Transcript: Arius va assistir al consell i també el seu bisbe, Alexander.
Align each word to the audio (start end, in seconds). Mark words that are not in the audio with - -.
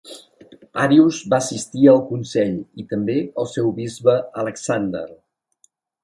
Arius 0.83 1.17
va 1.33 1.39
assistir 1.43 1.83
al 1.91 1.99
consell 2.07 2.55
i 2.83 2.85
també 2.93 3.17
el 3.43 3.49
seu 3.51 3.69
bisbe, 3.81 4.15
Alexander. 4.45 5.03